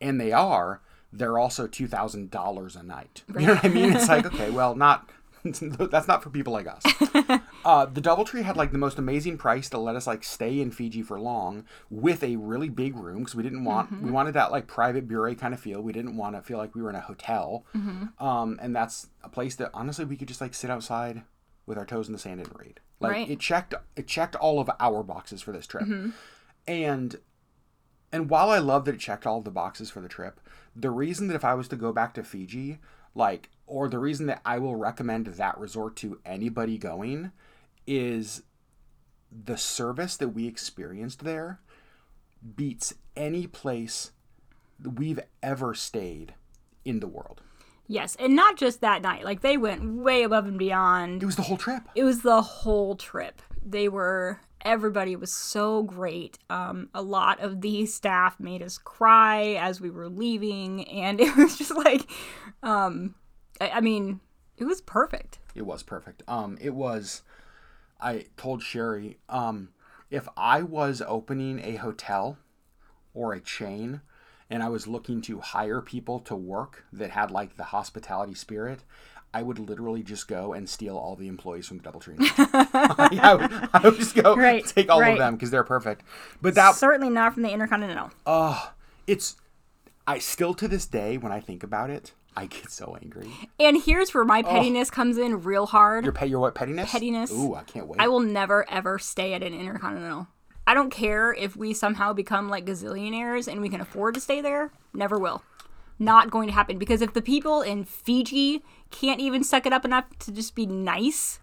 [0.00, 0.80] and they are.
[1.12, 3.22] They're also two thousand dollars a night.
[3.38, 3.92] You know what I mean?
[3.92, 5.08] It's like okay, well, not
[5.90, 6.82] that's not for people like us.
[7.64, 10.72] Uh, the DoubleTree had like the most amazing price to let us like stay in
[10.72, 14.50] Fiji for long with a really big room because we didn't want we wanted that
[14.50, 15.80] like private bure kind of feel.
[15.80, 17.64] We didn't want to feel like we were in a hotel.
[18.18, 21.22] Um, and that's a place that honestly we could just like sit outside
[21.66, 22.80] with our toes in the sand and read.
[22.98, 23.30] Like Right.
[23.30, 25.86] it checked it checked all of our boxes for this trip.
[26.66, 27.16] And
[28.10, 30.40] and while I love that it checked all the boxes for the trip,
[30.74, 32.78] the reason that if I was to go back to Fiji,
[33.14, 37.32] like, or the reason that I will recommend that resort to anybody going
[37.86, 38.42] is
[39.30, 41.60] the service that we experienced there
[42.54, 44.12] beats any place
[44.82, 46.34] we've ever stayed
[46.84, 47.40] in the world.
[47.86, 48.16] Yes.
[48.18, 49.24] And not just that night.
[49.24, 51.22] Like they went way above and beyond.
[51.22, 51.82] It was the whole trip.
[51.94, 53.42] it was the whole trip.
[53.64, 56.38] They were everybody was so great.
[56.48, 61.36] Um, a lot of the staff made us cry as we were leaving, and it
[61.36, 62.10] was just like,
[62.62, 63.14] um,
[63.62, 64.20] I, I mean,
[64.56, 65.38] it was perfect.
[65.54, 66.22] It was perfect.
[66.26, 67.22] Um, it was.
[68.00, 69.68] I told Sherry, um,
[70.10, 72.38] if I was opening a hotel
[73.14, 74.00] or a chain,
[74.50, 78.80] and I was looking to hire people to work that had like the hospitality spirit,
[79.32, 82.18] I would literally just go and steal all the employees from the DoubleTree.
[82.98, 85.12] Like, I, would, I would just go Right, take all right.
[85.12, 86.02] of them because they're perfect.
[86.42, 88.10] But that Certainly not from the Intercontinental.
[88.26, 88.72] Oh,
[89.06, 89.36] it's
[90.06, 93.30] I still to this day when I think about it, I get so angry.
[93.60, 96.04] And here's where my pettiness comes in real hard.
[96.04, 96.90] Your pet, your what pettiness?
[96.90, 97.30] Pettiness.
[97.32, 98.00] Ooh, I can't wait.
[98.00, 100.28] I will never ever stay at an Intercontinental.
[100.66, 104.40] I don't care if we somehow become like gazillionaires and we can afford to stay
[104.40, 104.70] there.
[104.94, 105.42] Never will.
[105.98, 109.84] not going to happen because if the people in Fiji can't even suck it up
[109.84, 111.38] enough to just be nice,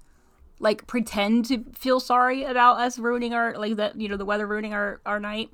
[0.59, 4.45] like pretend to feel sorry about us ruining our like the you know the weather
[4.47, 5.49] ruining our our night,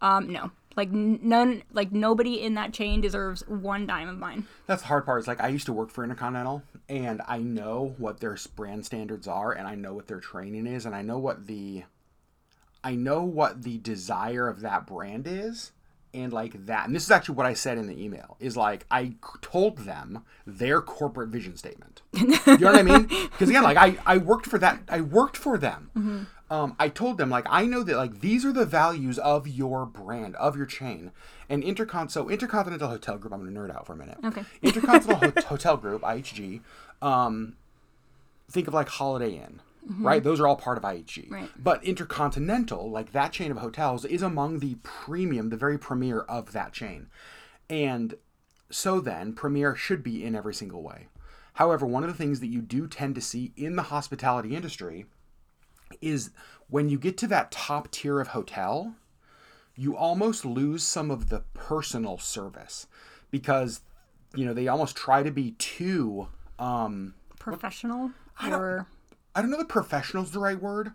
[0.00, 4.46] um, no, like none, like nobody in that chain deserves one dime of mine.
[4.66, 5.20] That's the hard part.
[5.20, 9.26] Is like I used to work for Intercontinental, and I know what their brand standards
[9.26, 11.84] are, and I know what their training is, and I know what the,
[12.84, 15.72] I know what the desire of that brand is,
[16.16, 16.86] and like that.
[16.86, 18.36] And this is actually what I said in the email.
[18.40, 22.02] Is like I told them their corporate vision statement.
[22.12, 23.04] you know what I mean?
[23.06, 24.80] Because again, like I I worked for that.
[24.88, 26.26] I worked for them.
[26.48, 29.84] Um, I told them like I know that like these are the values of your
[29.84, 31.10] brand of your chain
[31.48, 34.44] and intercon so intercontinental hotel group I'm gonna nerd out for a minute Okay.
[34.62, 36.60] intercontinental hotel group IHG
[37.02, 37.56] um,
[38.48, 40.22] think of like Holiday Inn right?
[40.22, 41.50] Those are all part of IHG Right.
[41.56, 46.52] but intercontinental like that chain of hotels is among the premium the very premier of
[46.52, 47.08] that chain.
[47.70, 48.14] And
[48.70, 51.06] so then premier should be in every single way.
[51.54, 55.06] However one of the things that you do tend to see in the hospitality industry
[56.00, 56.30] is
[56.68, 58.94] when you get to that top tier of hotel,
[59.76, 62.86] you almost lose some of the personal service
[63.30, 63.82] because
[64.34, 68.10] you know they almost try to be too um Professional
[68.50, 68.86] or
[69.36, 70.92] I don't know if professional's the right word.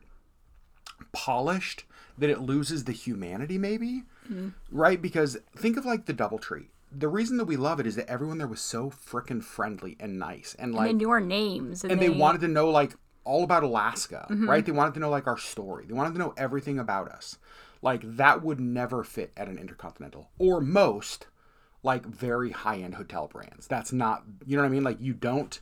[1.13, 1.85] Polished
[2.17, 4.03] that it loses the humanity maybe.
[4.29, 4.49] Mm-hmm.
[4.71, 5.01] Right?
[5.01, 6.65] Because think of like the DoubleTree.
[6.91, 10.19] The reason that we love it is that everyone there was so frickin' friendly and
[10.19, 13.43] nice and like they knew our names and, and they wanted to know like all
[13.43, 14.49] about Alaska, mm-hmm.
[14.49, 14.65] right?
[14.65, 15.85] They wanted to know like our story.
[15.85, 17.37] They wanted to know everything about us.
[17.81, 21.27] Like that would never fit at an intercontinental or most
[21.83, 23.67] like very high-end hotel brands.
[23.67, 24.83] That's not, you know what I mean?
[24.83, 25.59] Like you don't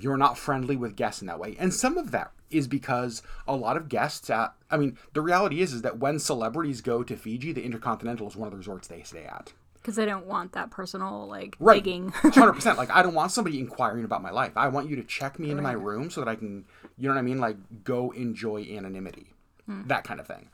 [0.00, 1.56] you're not friendly with guests in that way.
[1.58, 5.60] And some of that is because a lot of guests at I mean, the reality
[5.60, 8.88] is is that when celebrities go to Fiji, the Intercontinental is one of the resorts
[8.88, 9.52] they stay at.
[9.74, 11.82] because they don't want that personal like Right.
[11.82, 12.08] begging.
[12.14, 12.78] Hundred percent.
[12.82, 14.52] Like I don't want somebody inquiring about my life.
[14.56, 16.64] I want you to check me into my room so that I can,
[16.98, 19.32] you know what I mean, like go enjoy anonymity,
[19.66, 20.48] that kind of thing.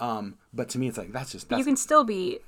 [0.00, 2.40] Um, but to me, it's like that's just that's you can still be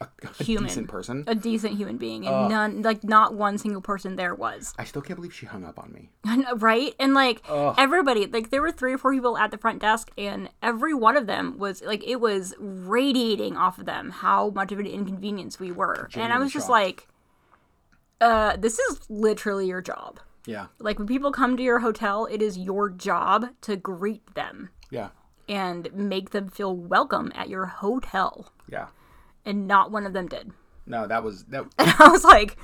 [0.00, 0.08] a,
[0.42, 0.68] human.
[0.68, 1.24] decent person.
[1.26, 4.74] a decent human being, and none like not one single person there was.
[4.78, 6.10] I still can't believe she hung up on me.
[6.56, 6.94] Right?
[6.98, 10.48] And like everybody, like there were three or four people at the front desk, and
[10.62, 14.78] every one of them was like it was radiating off of them how much of
[14.78, 16.08] an inconvenience we were.
[16.14, 17.08] and I was just like,
[18.20, 20.20] uh, this is literally your job.
[20.46, 24.68] Yeah, Like when people come to your hotel, it is your job to greet them
[24.90, 25.08] yeah,
[25.48, 28.52] and make them feel welcome at your hotel.
[28.68, 28.88] yeah.
[29.44, 30.52] And not one of them did.
[30.86, 31.64] No, that was that.
[31.78, 32.56] And I was like,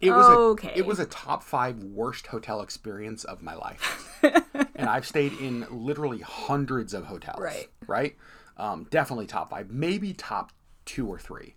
[0.00, 0.72] It was Okay.
[0.74, 4.18] a it was a top five worst hotel experience of my life,
[4.76, 7.40] and I've stayed in literally hundreds of hotels.
[7.40, 7.68] Right.
[7.86, 8.16] right.
[8.56, 10.52] Um, definitely top five, maybe top
[10.84, 11.54] two or three.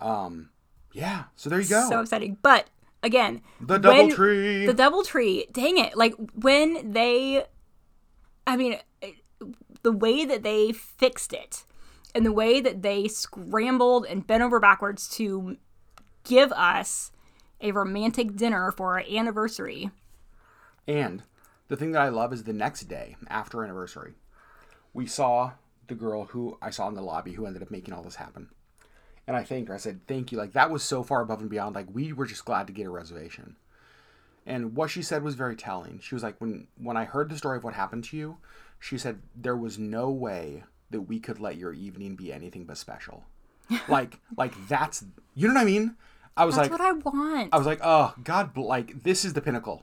[0.00, 0.50] Um,
[0.92, 1.24] yeah.
[1.36, 1.88] So there you go.
[1.88, 2.36] so exciting.
[2.42, 2.68] But
[3.02, 4.66] again, The when- DoubleTree.
[4.66, 5.52] The DoubleTree.
[5.52, 5.96] Dang it!
[5.96, 7.44] Like when they,
[8.46, 8.78] I mean,
[9.82, 11.64] the way that they fixed it,
[12.14, 15.56] and the way that they scrambled and bent over backwards to
[16.22, 17.10] give us
[17.60, 19.90] a romantic dinner for our anniversary.
[20.86, 21.22] And
[21.68, 24.14] the thing that I love is the next day after anniversary,
[24.92, 25.52] we saw
[25.86, 28.48] the girl who I saw in the lobby who ended up making all this happen.
[29.26, 29.74] And I thanked her.
[29.74, 30.38] I said, Thank you.
[30.38, 31.74] Like, that was so far above and beyond.
[31.74, 33.56] Like, we were just glad to get a reservation.
[34.46, 35.98] And what she said was very telling.
[36.00, 38.36] She was like, When when I heard the story of what happened to you,
[38.78, 42.78] she said, There was no way that we could let your evening be anything but
[42.78, 43.24] special.
[43.88, 45.04] like, like that's
[45.34, 45.96] you know what I mean?
[46.36, 47.50] I was That's like what I want.
[47.52, 49.82] I was like, oh God, like this is the pinnacle.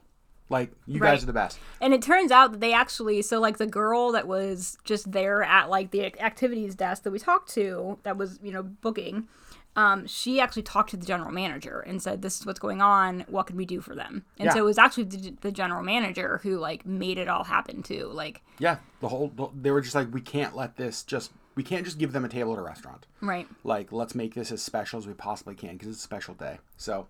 [0.49, 1.11] Like you Right.
[1.11, 1.59] guys are the best.
[1.79, 5.43] And it turns out that they actually, so like the girl that was just there
[5.43, 9.27] at like the activities desk that we talked to, that was, you know, booking,
[9.75, 13.25] um, she actually talked to the general manager and said, this is what's going on.
[13.29, 14.25] What can we do for them?
[14.37, 14.53] And Yeah.
[14.53, 18.09] so it was actually the, the general manager who like made it all happen too.
[18.13, 21.63] Like, Yeah, the whole the, they were just like, we can't let this just we
[21.63, 23.05] can't just give them a table at a restaurant.
[23.21, 23.47] right.
[23.63, 26.59] Like let's make this as special as we possibly can because it's a special day.
[26.77, 27.07] So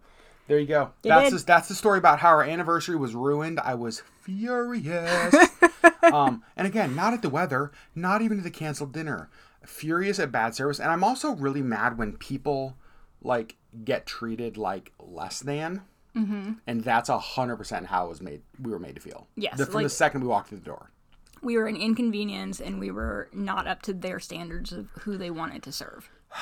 [0.47, 0.91] there you go.
[1.01, 3.59] They that's just, that's the story about how our anniversary was ruined.
[3.59, 5.35] I was furious.
[6.13, 9.29] um, and again, not at the weather, not even at the canceled dinner.
[9.65, 12.75] Furious at bad service, and I'm also really mad when people
[13.21, 15.83] like get treated like less than.
[16.15, 16.53] Mm-hmm.
[16.67, 18.41] And that's a hundred percent how it was made.
[18.61, 19.27] We were made to feel.
[19.35, 20.89] Yes, The- from like- the second we walked through the door.
[21.43, 25.31] We were an inconvenience and we were not up to their standards of who they
[25.31, 26.09] wanted to serve.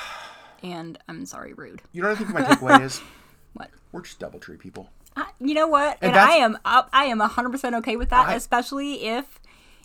[0.62, 1.80] And I'm sorry, rude.
[1.92, 2.42] You know what I think my
[2.76, 3.00] takeaway is?
[3.54, 3.70] What?
[3.92, 4.90] We're just double tree people.
[5.38, 5.96] You know what?
[6.02, 6.90] And, that's- I am up.
[6.92, 9.40] I am hundred percent okay with that, I- especially if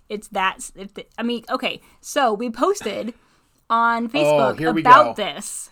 [0.10, 0.70] it's that.
[0.76, 3.14] If the, I mean, okay, so we posted
[3.70, 5.24] on Facebook Oh, about go.
[5.24, 5.70] this,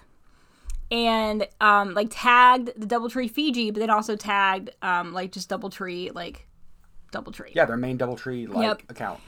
[0.92, 6.14] and um, like tagged the DoubleTree Fiji, but then also tagged um, like just DoubleTree
[6.14, 6.48] like
[7.12, 7.54] DoubleTree.
[7.54, 8.84] Yeah, their main DoubleTree like Yep.
[8.90, 9.20] account.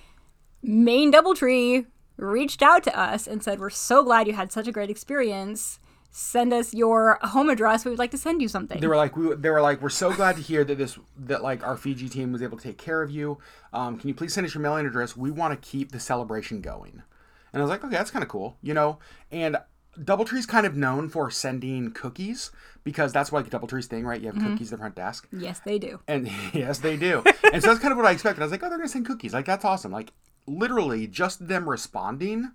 [0.62, 1.86] Main DoubleTree
[2.18, 5.80] reached out to us and said, "We're so glad you had such a great experience.
[6.18, 7.84] Send us your home address.
[7.84, 9.90] We would like to send you something." They were like, we, they were like, we're
[9.90, 12.78] so glad to hear that this that like our Fiji team was able to take
[12.78, 13.38] care of you.
[13.74, 15.16] Um, can you please send us your mailing address?
[15.18, 17.04] We want to keep the celebration going.
[17.56, 19.00] And I was like, okay, that's kind of cool, you know.
[19.32, 19.56] And
[19.98, 22.52] DoubleTree's kind of known for sending cookies
[22.84, 24.20] because that's like DoubleTree's thing, right?
[24.20, 25.28] You have cookies at the front desk.
[25.32, 26.02] yes, they do.
[26.08, 27.24] And yes, they do.
[27.52, 28.42] and so that's kind of what I expected.
[28.42, 29.34] I was like, oh, they're gonna send cookies.
[29.34, 29.92] Like that's awesome.
[29.94, 30.12] Like
[30.46, 32.52] literally, just them responding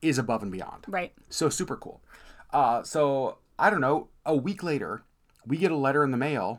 [0.00, 0.84] is above and beyond.
[0.86, 1.12] Right.
[1.28, 2.00] So super cool.
[2.52, 4.08] Uh, so I don't know.
[4.24, 5.02] A week later,
[5.44, 6.58] we get a letter in the mail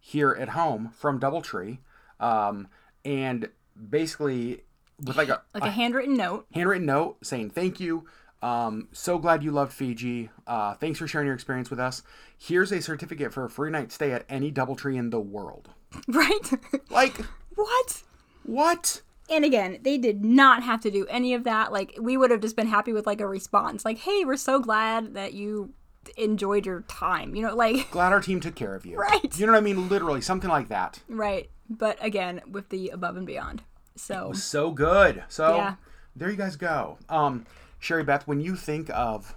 [0.00, 1.78] here at home from DoubleTree,
[2.18, 2.66] um,
[3.04, 3.48] and
[3.88, 4.62] basically
[5.04, 6.46] with like a, Like a handwritten note.
[6.52, 8.06] handwritten note saying thank you.
[8.42, 10.30] Um, so glad you loved Fiji.
[10.46, 12.02] Uh, thanks for sharing your experience with us.
[12.38, 15.68] Here's a certificate for a free night stay at any DoubleTree in the world.
[16.08, 16.50] Right.
[16.88, 17.16] Like
[17.54, 18.02] what?
[18.44, 19.02] what?
[19.28, 21.72] And again, they did not have to do any of that.
[21.72, 24.58] Like we would have just been happy with like a response, like, "Hey, we're so
[24.60, 25.72] glad that you
[26.16, 28.96] enjoyed your time." You know, like Glad our team took care of you.
[28.98, 29.38] Right.
[29.38, 29.88] You know what I mean?
[29.88, 31.00] Literally something like that.
[31.08, 31.50] right.
[31.68, 33.62] But again, with the above and beyond.
[33.96, 35.24] So so good.
[35.28, 35.74] So Yeah.
[36.16, 36.98] there you guys go.
[37.08, 37.46] Um,
[37.78, 39.34] Sherry Beth, when you think of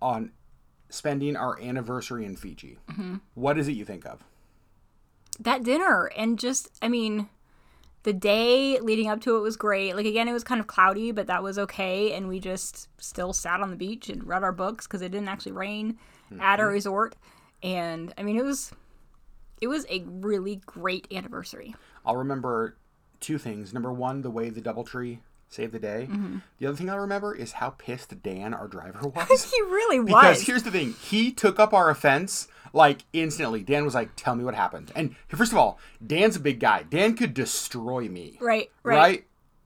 [0.00, 0.32] on
[0.90, 3.16] spending our anniversary in Fiji, Mm-hmm.
[3.34, 4.22] what is it you think of?
[5.40, 7.28] that dinner and just, I mean,
[8.02, 9.96] the day leading up to it was great.
[9.96, 12.12] Like again, it was kind of cloudy, but that was okay.
[12.12, 15.28] And we just still sat on the beach and read our books because it didn't
[15.28, 15.98] actually rain
[16.38, 17.16] at our resort.
[17.62, 18.72] And I mean, it was
[19.60, 21.74] it was a really great anniversary.
[22.04, 22.76] I'll remember
[23.22, 23.72] two things.
[23.72, 26.08] Number one, the way the DoubleTree saved the day.
[26.10, 26.38] Mm-hmm.
[26.58, 29.50] The other thing I remember is how pissed Dan, our driver, was.
[29.50, 30.08] He really was.
[30.08, 33.62] Because here's the thing, he took up our offense like instantly.
[33.62, 36.82] Dan was like, "Tell me what happened." And first of all, Dan's a big guy.
[36.82, 38.38] Dan could destroy me.
[38.40, 38.96] Right, right.
[38.96, 39.24] right?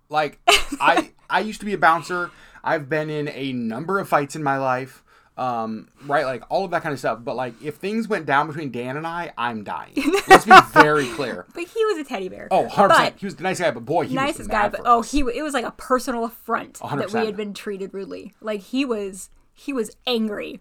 [0.09, 0.41] Like
[0.81, 2.31] I I used to be a bouncer.
[2.63, 5.05] I've been in a number of fights in my life.
[5.39, 7.19] Um, right, like all of that kind of stuff.
[7.23, 9.93] But like if things went down between Dan and I, I'm dying.
[10.29, 11.45] Let's be very clear.
[11.55, 12.49] But he was a teddy bear.
[12.51, 13.15] Oh, 100 percent.
[13.15, 15.13] But He was the nice guy, but boy, he nicest was guy, but oh, us.
[15.13, 18.33] he it was like a personal affront that we had been treated rudely.
[18.41, 20.61] Like he was he was angry.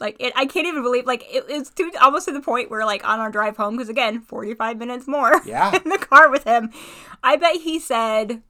[0.00, 2.84] Like it, I can't even believe like it, it's to almost to the point where
[2.84, 5.72] like on our drive home because again forty five minutes more Yeah.
[5.76, 6.70] in the car with him.
[7.22, 8.42] I bet he said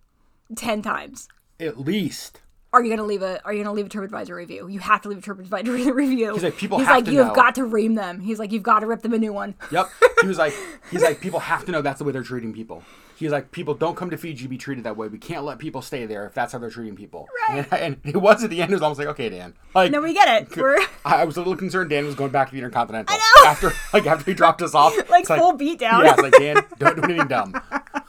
[0.57, 1.29] ten times.
[1.61, 2.41] at least.
[2.75, 4.67] Are you gonna leave a Are you gonna leave a TripAdvisor review?
[4.67, 6.33] You have to leave a TripAdvisor review.
[6.35, 6.87] He's like, "People have.
[6.89, 8.19] He's have like, you have know." got to ream them.
[8.19, 9.55] He's like, you've got to rip them a new one.
[9.71, 9.89] Yep.
[10.23, 10.55] He was like,
[10.91, 12.83] he's like, people have to know that's the way they're treating people.
[13.17, 15.07] He's like, people don't come to Fiji be treated that way.
[15.09, 17.29] We can't let people stay there if that's how they're treating people.
[17.49, 17.67] Right.
[17.71, 18.73] And, and it was at the end.
[18.73, 19.55] It was almost like, okay, Dan.
[19.75, 20.57] Like, No, we get it.
[20.57, 21.91] We're I I was a little concerned.
[21.91, 23.17] Dan was going back to the Intercontinental.
[23.17, 23.49] know.
[23.49, 24.95] After like after he dropped us off.
[25.11, 26.05] like full beat down.
[26.05, 27.53] Yeah, it's like Dan, don't do anything dumb.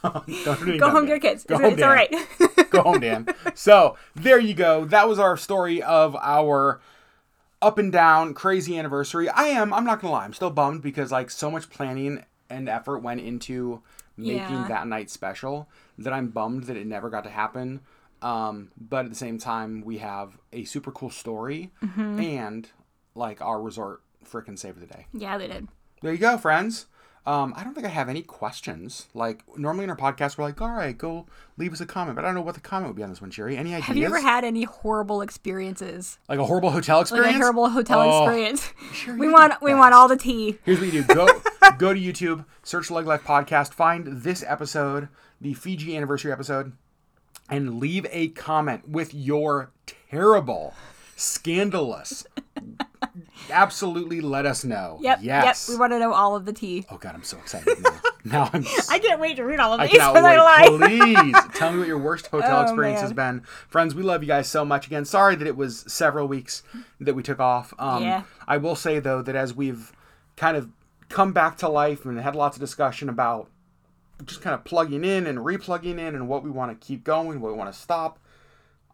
[0.02, 1.04] don't do anything Go dumb, home Dan.
[1.04, 1.44] to your kids.
[1.44, 2.70] Go it's home, it's all right.
[2.70, 3.26] Go home, Dan.
[3.54, 4.84] So there you go.
[4.86, 6.80] That was our story of our
[7.62, 9.28] up and down crazy anniversary.
[9.28, 9.72] I am.
[9.72, 10.24] I'm not gonna lie.
[10.24, 13.82] I'm still bummed because like so much planning and effort went into
[14.16, 14.68] making Yeah.
[14.68, 17.80] that night special that I'm bummed that it never got to happen.
[18.22, 22.20] Um, but at the same time, we have a super cool story Mm-hmm.
[22.20, 22.68] and
[23.14, 25.06] like our resort frickin' saved the day.
[25.12, 25.68] yeah, they did.
[26.02, 26.86] There you go, friends.
[27.26, 29.08] Um, I don't think I have any questions.
[29.12, 31.26] Like normally in our podcast, we're like, "All right, go
[31.56, 33.20] leave us a comment," but I don't know what the comment would be on this
[33.20, 33.56] one, Sherry.
[33.56, 33.86] Any ideas?
[33.86, 36.18] Have you ever had any horrible experiences?
[36.28, 37.34] like a horrible hotel Like experience?
[37.34, 38.72] a horrible hotel Oh, experience?
[38.92, 40.58] Sure, we want we want all the tea.
[40.64, 41.26] Here's what you do: go
[41.78, 45.08] go to YouTube, search Leg Life Podcast, find this episode,
[45.40, 46.72] the Fiji anniversary episode,
[47.48, 49.70] and leave a comment with your
[50.10, 50.74] terrible,
[51.16, 52.26] scandalous.
[53.50, 54.98] Absolutely, let us know.
[55.02, 55.18] Yep.
[55.22, 55.68] Yes.
[55.68, 55.74] Yep.
[55.74, 56.84] We want to know all of the tea.
[56.90, 58.00] oh God, I'm so excited now.
[58.24, 58.64] now I'm.
[58.90, 59.98] I can't wait to read all of I these.
[59.98, 60.88] cannot I'm not gonna lie.
[60.88, 63.42] Please tell me what your worst hotel Oh, experience has been.
[63.68, 64.86] Friends, we love you guys so much.
[64.86, 66.62] Again, sorry that it was several weeks
[67.00, 67.72] that we took off.
[67.78, 68.22] Um, Yeah.
[68.48, 69.92] I will say, though, that as we've
[70.36, 70.68] kind of
[71.08, 73.48] come back to life and had lots of discussion about
[74.24, 77.40] just kind of plugging in and replugging in and what we want to keep going,
[77.40, 78.18] what we want to stop,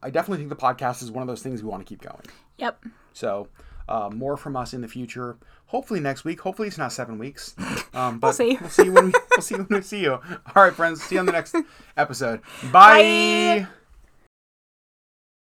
[0.03, 2.25] I definitely think the podcast is one of those things we want to keep going.
[2.59, 2.85] Yep.
[3.13, 3.49] So,
[3.89, 5.37] uh, more from us in the future.
[5.67, 6.41] Hopefully next week.
[6.41, 7.55] Hopefully it's not seven weeks.
[7.95, 8.57] Um, but see.
[8.59, 10.13] We'll see when we, we'll see when we see you.
[10.13, 11.03] All right, friends.
[11.03, 11.55] See you on the next
[11.99, 12.41] episode.
[12.73, 13.67] Bye.
[13.67, 13.67] Bye.